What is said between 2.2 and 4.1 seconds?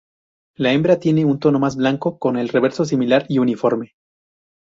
el reverso similar y uniforme.